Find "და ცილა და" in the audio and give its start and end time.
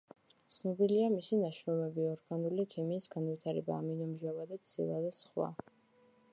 4.55-5.13